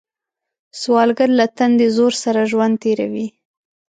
[0.81, 3.27] سوالګر له تندي زور سره ژوند تېروي